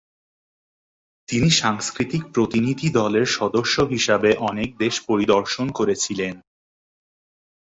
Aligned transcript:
তিনি 1.29 1.49
সাংস্কৃতিক 1.61 2.23
প্রতিনিধি 2.33 2.87
দলের 2.91 3.25
সদস্য 3.37 3.75
হিসাবে 3.91 4.29
অনেক 4.49 4.69
দেশ 4.77 4.95
পরিদর্শন 5.07 5.67
করেছিলেন। 5.69 6.35